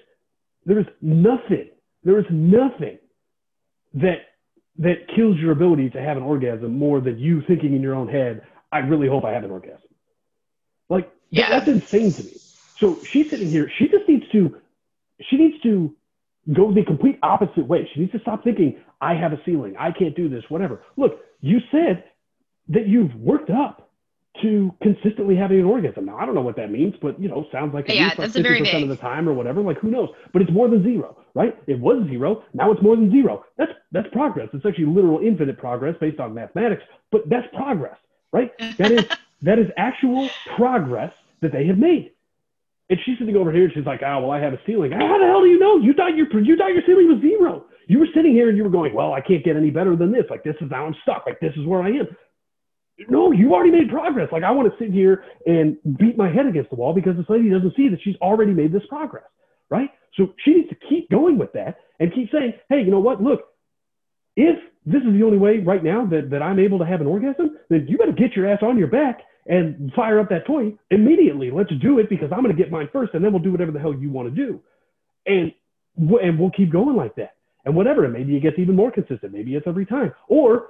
[0.65, 1.69] there is nothing
[2.05, 2.99] there is nothing
[3.95, 4.27] that
[4.79, 8.09] that kills your ability to have an orgasm more than you thinking in your own
[8.09, 9.89] head i really hope i have an orgasm
[10.89, 11.51] like yeah.
[11.51, 12.33] that's insane to me
[12.79, 14.61] so she's sitting here she just needs to
[15.29, 15.95] she needs to
[16.55, 19.91] go the complete opposite way she needs to stop thinking i have a ceiling i
[19.91, 22.05] can't do this whatever look you said
[22.69, 23.91] that you've worked up
[24.43, 26.07] to consistently having an orgasm.
[26.07, 28.19] Now I don't know what that means, but you know, sounds like at yeah, least
[28.19, 29.61] like fifty percent of the time or whatever.
[29.61, 30.09] Like who knows?
[30.33, 31.57] But it's more than zero, right?
[31.67, 32.45] It was zero.
[32.55, 33.45] Now it's more than zero.
[33.59, 34.49] That's that's progress.
[34.53, 37.99] It's actually literal infinite progress based on mathematics, but that's progress,
[38.33, 38.53] right?
[38.79, 39.05] That is
[39.43, 42.13] that is actual progress that they have made.
[42.91, 44.93] And she's sitting over here and she's like, oh, well, I have a ceiling.
[44.93, 45.79] Ah, how the hell do you know?
[45.79, 47.67] You thought your you thought your ceiling was zero.
[47.87, 50.13] You were sitting here and you were going, well, I can't get any better than
[50.13, 50.25] this.
[50.29, 51.25] Like this is now I'm stuck.
[51.27, 52.09] Like this is where I am
[53.09, 54.29] no, you already made progress.
[54.33, 57.27] Like I want to sit here and beat my head against the wall because this
[57.29, 59.25] lady doesn't see that she's already made this progress,
[59.71, 59.89] right?
[60.17, 63.23] So she needs to keep going with that and keep saying, hey, you know what?
[63.23, 63.41] Look,
[64.37, 67.07] if this is the only way right now that, that I'm able to have an
[67.07, 70.75] orgasm, then you better get your ass on your back and fire up that toy
[70.91, 71.51] immediately.
[71.51, 73.73] Let's do it because I'm going to get mine first and then we'll do whatever
[73.73, 74.61] the hell you want to do.
[75.27, 75.53] And,
[75.97, 77.37] and we'll keep going like that.
[77.65, 79.33] And whatever, and maybe it gets even more consistent.
[79.33, 80.15] Maybe it's every time.
[80.29, 80.69] Or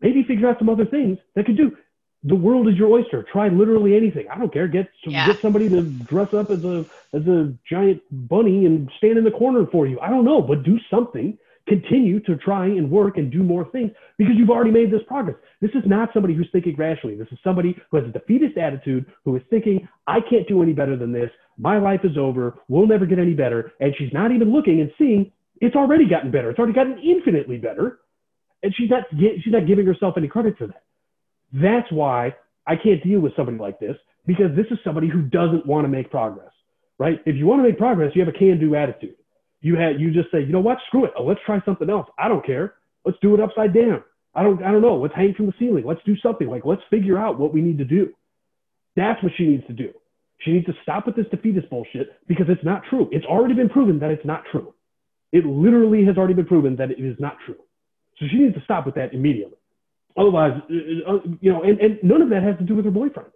[0.00, 1.76] maybe figure out some other things that could do.
[2.24, 3.22] The world is your oyster.
[3.22, 4.26] Try literally anything.
[4.28, 4.66] I don't care.
[4.66, 5.26] Get yeah.
[5.26, 9.30] get somebody to dress up as a as a giant bunny and stand in the
[9.30, 10.00] corner for you.
[10.00, 11.38] I don't know, but do something.
[11.68, 15.36] Continue to try and work and do more things because you've already made this progress.
[15.60, 17.16] This is not somebody who's thinking rationally.
[17.16, 20.72] This is somebody who has a defeatist attitude, who is thinking, I can't do any
[20.72, 21.30] better than this.
[21.58, 22.58] My life is over.
[22.68, 23.72] We'll never get any better.
[23.80, 26.50] And she's not even looking and seeing it's already gotten better.
[26.50, 27.98] It's already gotten infinitely better
[28.62, 30.82] and she's not she's not giving herself any credit for that.
[31.52, 32.34] That's why
[32.66, 35.88] I can't deal with somebody like this because this is somebody who doesn't want to
[35.88, 36.50] make progress,
[36.98, 37.20] right?
[37.24, 39.16] If you want to make progress, you have a can-do attitude.
[39.60, 42.08] You had you just say, you know what, screw it, oh, let's try something else.
[42.18, 42.74] I don't care.
[43.04, 44.02] Let's do it upside down.
[44.34, 44.96] I don't I don't know.
[44.96, 45.84] Let's hang from the ceiling.
[45.86, 46.48] Let's do something.
[46.48, 48.12] Like let's figure out what we need to do.
[48.96, 49.92] That's what she needs to do.
[50.40, 53.08] She needs to stop with this defeatist bullshit because it's not true.
[53.10, 54.74] It's already been proven that it's not true.
[55.32, 57.56] It literally has already been proven that it is not true.
[58.18, 59.56] So she needs to stop with that immediately.
[60.16, 62.90] Otherwise, uh, uh, you know, and, and none of that has to do with her
[62.90, 63.30] boyfriend.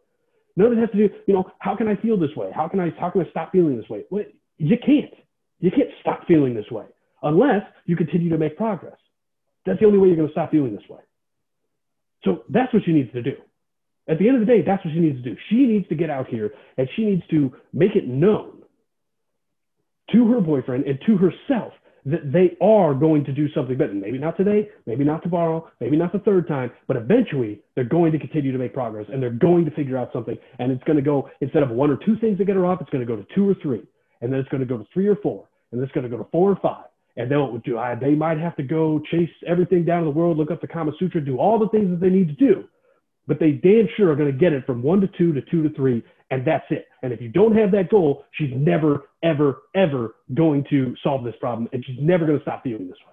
[0.56, 2.50] None of it has to do, you know, how can I feel this way?
[2.54, 4.04] How can I how can I stop feeling this way?
[4.10, 4.24] Well,
[4.58, 5.12] you can't.
[5.62, 6.84] You can't stop feeling this way
[7.22, 8.96] unless you continue to make progress.
[9.64, 11.00] That's the only way you're going to stop feeling this way.
[12.24, 13.36] So that's what she needs to do.
[14.08, 15.36] At the end of the day, that's what she needs to do.
[15.48, 18.62] She needs to get out here and she needs to make it known
[20.10, 21.72] to her boyfriend and to herself
[22.04, 23.94] that they are going to do something better.
[23.94, 28.10] Maybe not today, maybe not tomorrow, maybe not the third time, but eventually they're going
[28.10, 30.36] to continue to make progress and they're going to figure out something.
[30.58, 32.80] And it's going to go, instead of one or two things that get her off,
[32.80, 33.84] it's going to go to two or three.
[34.20, 35.46] And then it's going to go to three or four.
[35.72, 36.86] And it's going to go to four or five.
[37.16, 40.38] And they'll do, I, they might have to go chase everything down in the world,
[40.38, 42.64] look up the Kama Sutra, do all the things that they need to do.
[43.26, 45.62] But they damn sure are going to get it from one to two to two
[45.62, 46.88] to three and that's it.
[47.02, 51.34] And if you don't have that goal, she's never, ever, ever going to solve this
[51.38, 53.12] problem, and she's never going to stop feeling this way.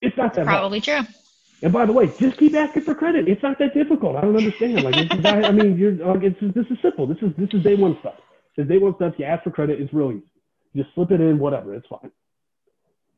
[0.00, 1.06] It's not that probably hard.
[1.06, 1.14] true.
[1.62, 3.28] And by the way, just keep asking for credit.
[3.28, 4.16] It's not that difficult.
[4.16, 4.82] I don't understand.
[4.82, 4.94] Like,
[5.26, 7.06] I mean, you're, like, it's, this is simple.
[7.06, 8.14] This is this is day one stuff.
[8.56, 9.12] This day one stuff.
[9.18, 9.78] You ask for credit.
[9.78, 10.29] It's real easy.
[10.74, 11.38] Just slip it in.
[11.38, 11.74] Whatever.
[11.74, 12.10] It's fine.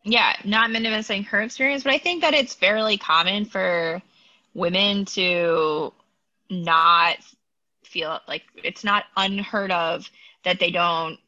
[0.04, 4.02] Yeah, not minimizing her experience, but I think that it's fairly common for
[4.54, 5.92] women to
[6.50, 7.18] not
[7.84, 10.10] feel like it's not unheard of
[10.44, 11.18] that they don't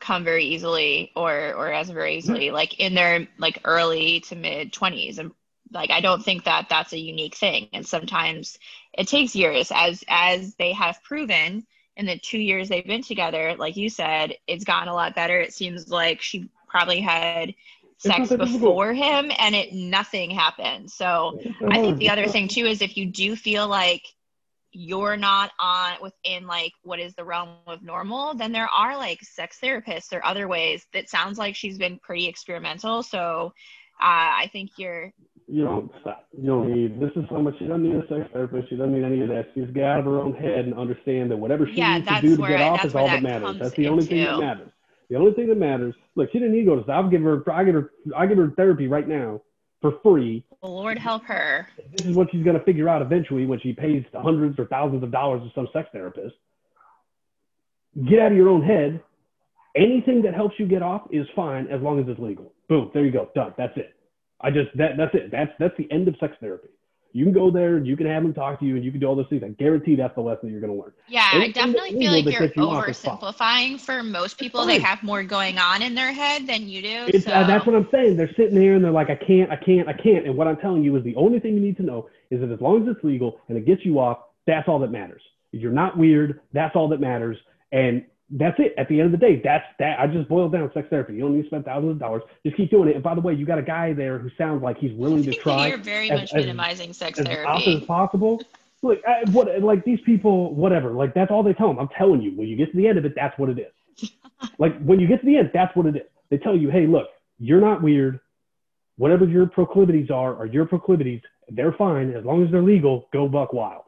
[0.00, 2.18] come very easily or or as very mm-hmm.
[2.18, 5.30] easily like in their like early to mid 20s and
[5.72, 8.58] like i don't think that that's a unique thing and sometimes
[8.94, 13.54] it takes years as as they have proven in the two years they've been together
[13.58, 15.40] like you said it's gotten a lot better.
[15.40, 17.54] It seems like she probably had
[17.98, 20.90] sex before him and it nothing happened.
[20.90, 24.02] So i think the other thing too is if you do feel like
[24.72, 29.20] you're not on within like what is the realm of normal, then there are like
[29.22, 33.02] sex therapists or other ways that sounds like she's been pretty experimental.
[33.02, 33.52] So
[34.00, 35.12] uh, I think you're
[35.50, 36.28] you don't stop.
[36.36, 37.00] You don't need.
[37.00, 38.68] This is how much she doesn't need a sex therapist.
[38.68, 39.48] She doesn't need any of that.
[39.54, 42.20] She's got out of her own head and understand that whatever she Yeah, needs to
[42.20, 43.58] do to get off is all that that matters.
[43.58, 44.70] That's the only thing that matters.
[45.08, 45.94] The only thing that matters.
[46.14, 46.92] Look, she didn't need to go to.
[46.92, 47.42] I'll give her.
[47.52, 47.90] I give her.
[48.16, 49.42] I give her therapy right now
[49.80, 50.44] for free.
[50.62, 51.66] Lord help her.
[51.96, 55.02] This is what she's going to figure out eventually when she pays hundreds or thousands
[55.02, 56.34] of dollars to some sex therapist.
[58.08, 59.02] Get out of your own head.
[59.76, 62.52] Anything that helps you get off is fine as long as it's legal.
[62.68, 63.54] Boom, there you go, done.
[63.56, 63.94] That's it.
[64.40, 65.30] I just that that's it.
[65.30, 66.68] That's that's the end of sex therapy.
[67.12, 69.00] You can go there, and you can have them talk to you, and you can
[69.00, 69.42] do all those things.
[69.42, 70.92] I guarantee that's the lesson you're going to learn.
[71.08, 73.16] Yeah, I definitely feel like you're you off is fine.
[73.16, 74.64] oversimplifying for most people.
[74.64, 77.06] They have more going on in their head than you do.
[77.08, 77.32] It's, so.
[77.32, 78.16] uh, that's what I'm saying.
[78.16, 80.24] They're sitting there and they're like, I can't, I can't, I can't.
[80.24, 82.52] And what I'm telling you is the only thing you need to know is that
[82.52, 85.22] as long as it's legal and it gets you off, that's all that matters.
[85.50, 86.40] You're not weird.
[86.52, 87.36] That's all that matters.
[87.72, 88.74] And that's it.
[88.78, 89.98] At the end of the day, that's that.
[89.98, 91.14] I just boiled down sex therapy.
[91.14, 92.22] You don't need to spend thousands of dollars.
[92.44, 92.94] Just keep doing it.
[92.94, 95.32] And by the way, you got a guy there who sounds like he's willing to
[95.42, 97.86] try you're very as- much as- minimizing sex as often as therapy.
[97.86, 98.40] possible.
[98.82, 100.92] Look, I, what like these people, whatever.
[100.92, 101.78] Like that's all they tell them.
[101.78, 104.10] I'm telling you, when you get to the end of it, that's what it is.
[104.58, 106.02] like when you get to the end, that's what it is.
[106.30, 108.20] They tell you, hey, look, you're not weird.
[108.96, 111.22] Whatever your proclivities are, are your proclivities.
[111.48, 113.08] They're fine as long as they're legal.
[113.12, 113.82] Go buck wild.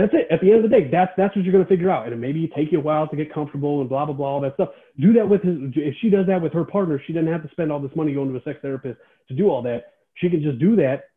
[0.00, 0.28] That's it.
[0.30, 2.04] At the end of the day, that's that's what you're gonna figure out.
[2.04, 4.40] And it maybe take you a while to get comfortable and blah blah blah all
[4.40, 4.70] that stuff.
[4.98, 5.56] Do that with his.
[5.76, 8.14] If she does that with her partner, she doesn't have to spend all this money
[8.14, 9.92] going to a sex therapist to do all that.
[10.14, 11.10] She can just do that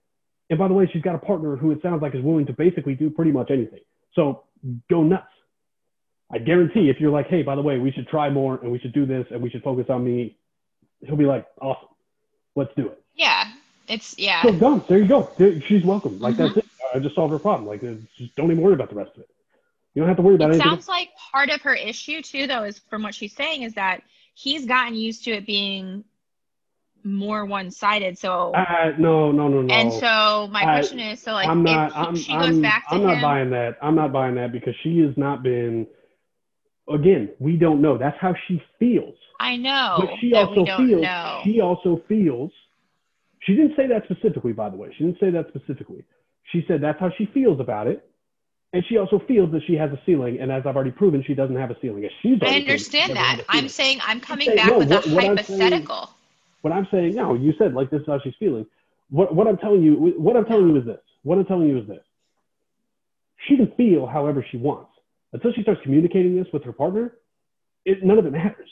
[0.49, 2.53] and by the way, she's got a partner who it sounds like is willing to
[2.53, 3.79] basically do pretty much anything.
[4.13, 4.43] So
[4.89, 5.25] go nuts.
[6.31, 8.79] I guarantee if you're like, hey, by the way, we should try more and we
[8.79, 10.37] should do this and we should focus on me,
[11.01, 11.89] he'll be like, awesome,
[12.55, 13.01] let's do it.
[13.15, 13.51] Yeah,
[13.87, 14.41] it's yeah.
[14.43, 14.83] So done.
[14.87, 15.29] There you go.
[15.37, 16.19] There, she's welcome.
[16.19, 16.37] Like Mhm.
[16.37, 16.65] that's it.
[16.93, 17.67] I just solved her problem.
[17.67, 19.29] Like it's- just don't even worry about the rest of it.
[19.95, 20.69] You don't have to worry about It anything.
[20.71, 24.01] sounds like part of her issue too, though, is from what she's saying, is that
[24.33, 26.03] he's gotten used to it being
[27.03, 28.17] more one-sided.
[28.17, 29.73] So, Uh, no, no, no, no.
[29.73, 31.89] and so my I- question is, so like, I'm not.
[31.89, 32.15] if he- I'm.
[32.15, 33.77] she goes I'm, back to I'm him, not buying that.
[33.81, 35.85] I'm not buying that because she has not been.
[36.89, 37.97] Again, we don't know.
[37.97, 39.15] That's how she feels.
[39.39, 41.01] I know but she that also we don't feels.
[41.01, 41.41] know.
[41.43, 42.51] She also feels.
[43.41, 44.93] She didn't say that specifically, by the way.
[44.97, 46.03] She didn't say that specifically.
[46.53, 48.07] She said that's how she feels about it,
[48.71, 50.39] and she also feels that she has a ceiling.
[50.39, 52.07] And as I've already proven, she doesn't have a ceiling.
[52.21, 53.41] She's I already proven, she understand that.
[53.49, 56.09] I'm saying I'm coming saying- back no, with what- a what I'm saying- hypothetical.
[56.61, 58.65] What I'm saying, no, you said like this is how she's feeling.
[59.09, 61.01] What what I'm telling you, what I'm telling you is this.
[61.23, 62.03] What I'm telling you is this.
[63.47, 64.91] She can feel however she wants
[65.33, 67.13] until she starts communicating this with her partner.
[67.83, 68.69] It, none of it matters.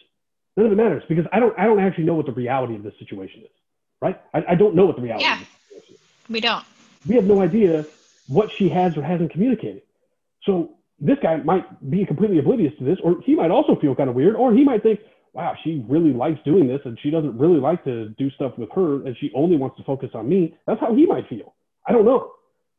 [0.55, 2.83] None of it matters because I don't I don't actually know what the reality of
[2.83, 3.49] this situation is.
[4.01, 4.19] Right?
[4.33, 5.33] I, I don't know what the reality Yeah.
[5.33, 5.47] of this
[5.81, 6.29] situation is.
[6.29, 6.63] We don't.
[7.07, 7.85] We have no idea
[8.27, 9.81] what she has or hasn't communicated.
[10.43, 14.09] So this guy might be completely oblivious to this, or he might also feel kind
[14.09, 14.99] of weird, or he might think,
[15.33, 18.69] wow, she really likes doing this and she doesn't really like to do stuff with
[18.73, 20.55] her and she only wants to focus on me.
[20.67, 21.53] That's how he might feel.
[21.87, 22.33] I don't know.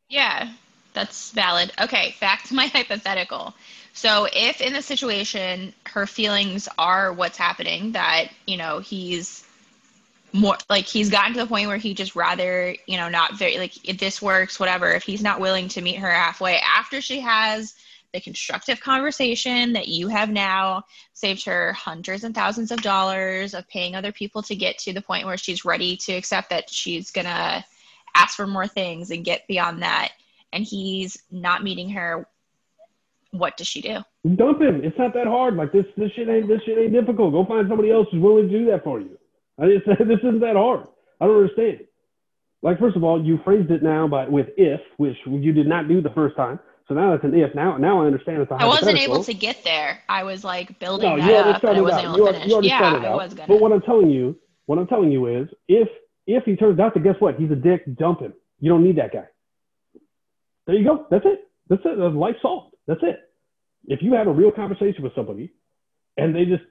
[0.09, 0.53] Yeah,
[0.93, 1.73] that's valid.
[1.81, 3.55] Okay, back to my hypothetical.
[3.95, 9.47] So, if in the situation her feelings are what's happening, that, you know, he's
[10.33, 13.59] more like he's gotten to the point where he just rather, you know, not very
[13.59, 17.21] like if this works, whatever, if he's not willing to meet her halfway after she
[17.21, 17.75] has
[18.13, 23.69] the constructive conversation that you have now saved her hundreds and thousands of dollars of
[23.69, 27.11] paying other people to get to the point where she's ready to accept that she's
[27.11, 27.65] gonna
[28.15, 30.13] ask for more things and get beyond that
[30.53, 32.27] and he's not meeting her
[33.31, 34.03] what does she do
[34.37, 34.85] Dump him.
[34.85, 35.57] It's not that hard.
[35.57, 37.33] Like this, this shit ain't this shit ain't difficult.
[37.33, 39.19] Go find somebody else who's willing to do that for you.
[39.61, 40.87] I just said this isn't that hard.
[41.21, 41.81] I don't understand.
[42.63, 45.89] Like first of all, you phrased it now by with if, which you did not
[45.89, 46.61] do the first time.
[46.89, 47.55] So now it's an if.
[47.55, 50.79] Now now I understand it's a i wasn't able to get there i was like
[50.81, 52.17] building No, that you up but i wasn't out.
[52.17, 54.37] able to finish yeah i was gonna But what I'm telling you,
[54.67, 55.89] what I'm telling you is, if
[56.27, 58.33] if he turns out to guess what, he's a dick, dump him.
[58.61, 59.27] You don't need that guy.
[60.67, 61.07] There you go.
[61.11, 61.49] That's it.
[61.69, 61.99] That's it.
[61.99, 62.75] That's life solved.
[62.87, 63.19] That's it.
[63.87, 65.53] If you have a real conversation with somebody,
[66.17, 66.63] and they just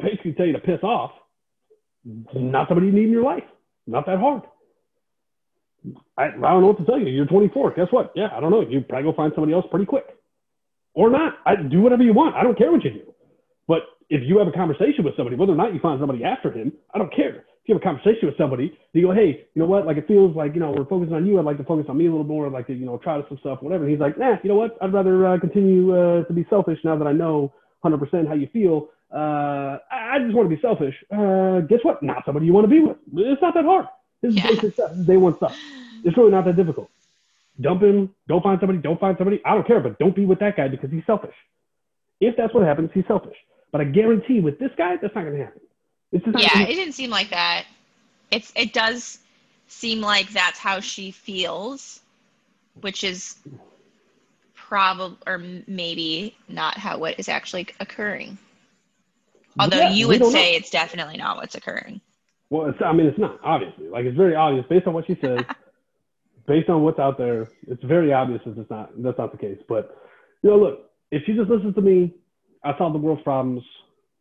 [0.00, 1.12] basically tell you to piss off,
[2.04, 3.44] not somebody you need in your life.
[3.86, 4.42] Not that hard.
[6.16, 7.08] I, I don't know what to tell you.
[7.08, 7.74] You're 24.
[7.74, 8.12] Guess what?
[8.14, 8.60] Yeah, I don't know.
[8.60, 10.04] You probably go find somebody else pretty quick,
[10.94, 11.34] or not.
[11.46, 12.36] I do whatever you want.
[12.36, 13.14] I don't care what you do.
[13.66, 16.50] But if you have a conversation with somebody, whether or not you find somebody after
[16.52, 17.44] him, I don't care.
[17.62, 19.86] If you have a conversation with somebody, you go, hey, you know what?
[19.86, 21.38] Like it feels like you know we're focusing on you.
[21.38, 22.46] I'd like to focus on me a little more.
[22.46, 23.84] I'd like to you know try to some stuff, whatever.
[23.84, 24.76] And he's like, nah, you know what?
[24.82, 27.52] I'd rather uh, continue uh, to be selfish now that I know
[27.84, 28.88] 100% how you feel.
[29.12, 30.94] Uh, I, just want to be selfish.
[31.10, 32.02] Uh, guess what?
[32.02, 32.96] Not somebody you want to be with.
[33.16, 33.86] It's not that hard.
[34.22, 34.48] This is Yeah.
[34.48, 34.90] basic stuff.
[34.90, 35.58] This is day one stuff.
[36.04, 36.90] It's really not that difficult.
[37.60, 38.14] Dump him.
[38.28, 38.78] Don't find somebody.
[38.78, 39.40] Don't find somebody.
[39.44, 41.34] I don't care, but don't be with that guy because he's selfish.
[42.20, 43.36] If that's what happens, he's selfish.
[43.72, 45.60] But I guarantee with this guy, that's not going to happen.
[46.12, 47.66] It's just not yeah it didn't seem like that
[48.30, 49.18] it's it does
[49.68, 52.00] seem like that's how she feels,
[52.80, 53.36] which is
[54.54, 58.38] probably or maybe not how what is actually occurring.
[59.58, 60.58] Although Yeah, you would say know.
[60.58, 62.00] it's definitely not what's occurring.
[62.50, 63.88] Well, it's, I mean, it's not obviously.
[63.88, 65.40] Like it's very obvious based on what she says,
[66.46, 67.48] based on what's out there.
[67.68, 68.90] It's very obvious that it's not.
[69.02, 69.58] That's not the case.
[69.68, 69.96] But
[70.42, 72.14] you know, look, if she just listens to me,
[72.64, 73.62] I solve the world's problems.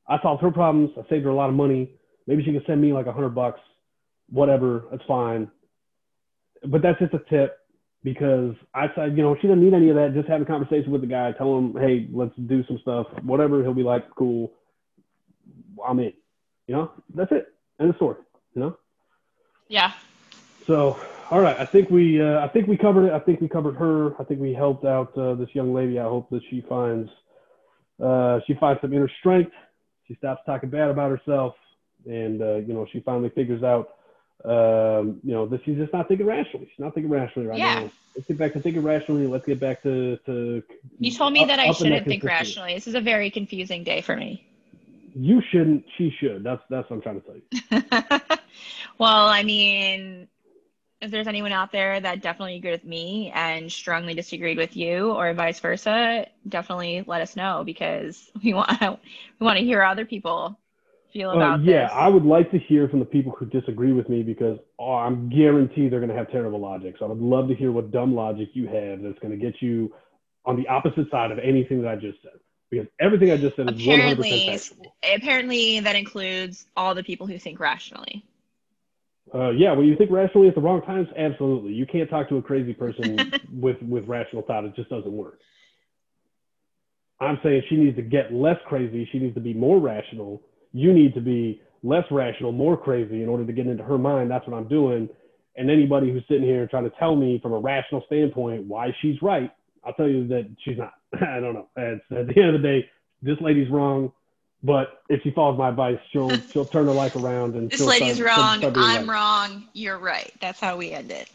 [0.07, 0.91] I solved her problems.
[0.97, 1.91] I saved her a lot of money.
[2.27, 3.59] Maybe she can send me like a hundred bucks,
[4.29, 4.85] whatever.
[4.91, 5.49] That's fine.
[6.67, 7.57] But that's just a tip
[8.03, 10.13] because I said, you know, she doesn't need any of that.
[10.13, 11.31] Just have a conversation with the guy.
[11.33, 13.07] Tell him, hey, let's do some stuff.
[13.23, 13.61] Whatever.
[13.63, 14.51] He'll be like, cool.
[15.87, 16.13] I'm in.
[16.67, 17.47] You know, that's it.
[17.79, 18.17] End of story.
[18.55, 18.77] You know.
[19.67, 19.91] Yeah.
[20.67, 20.99] So,
[21.31, 23.13] all right, I think we uh, I think we covered it.
[23.13, 24.19] I think we covered her.
[24.19, 25.99] I think we helped out uh, this young lady.
[25.99, 27.09] I hope that she finds
[28.03, 29.51] uh, she finds some inner strength.
[30.07, 31.55] She stops talking bad about herself,
[32.05, 33.89] and uh, you know she finally figures out
[34.45, 36.67] um, you know that she's just not thinking rationally.
[36.67, 37.81] She's not thinking rationally right Yeah.
[37.83, 37.91] now.
[38.15, 39.27] Let's get back to thinking rationally.
[39.27, 40.63] Let's get back to to.
[40.99, 42.73] You told me up- that I shouldn't think rationally.
[42.73, 44.45] This is a very confusing day for me.
[45.15, 45.85] You shouldn't.
[45.97, 46.43] She should.
[46.43, 47.43] That's that's what I'm trying to tell you.
[48.97, 50.27] well, I mean,
[51.01, 55.11] if there's anyone out there that definitely agreed with me and strongly disagreed with you,
[55.11, 60.05] or vice versa, definitely let us know because we want we want to hear other
[60.05, 60.59] people
[61.13, 61.91] feel Uh, about yeah, this.
[61.93, 65.29] I would like to hear from the people who disagree with me because oh, I'm
[65.29, 66.95] guaranteed they're going to have terrible logic.
[66.99, 69.61] So I would love to hear what dumb logic you have that's going to get
[69.61, 69.93] you
[70.45, 72.39] on the opposite side of anything that I just said.
[72.69, 74.95] Because everything I just said is 100% Apparently, factual.
[75.15, 78.23] apparently that includes all the people who think rationally.
[79.33, 81.71] Uh, yeah, when you think rationally at the wrong times, absolutely.
[81.71, 84.65] You can't talk to a crazy person with, with rational thought.
[84.65, 85.39] It just doesn't work.
[87.19, 89.07] I'm saying she needs to get less crazy.
[89.11, 90.41] She needs to be more rational.
[90.71, 94.31] You need to be less rational, more crazy in order to get into her mind.
[94.31, 95.09] That's what I'm doing.
[95.55, 99.21] And anybody who's sitting here trying to tell me from a rational standpoint why she's
[99.21, 99.51] right,
[99.83, 100.93] I'll tell you that she's not.
[101.21, 101.67] I don't know.
[101.75, 102.89] It's, at the end of the day,
[103.21, 104.11] this lady's wrong.
[104.61, 108.15] But if she follows my advice, she'll she'll turn her life around and This lady's
[108.17, 108.57] start- wrong.
[108.59, 109.13] start I'm right.
[109.15, 109.67] wrong.
[109.73, 110.31] You're right.
[110.41, 111.29] That's how we end it.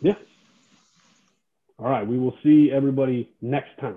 [0.00, 0.14] Yeah.
[1.78, 2.06] All right.
[2.06, 3.96] We will see everybody next time.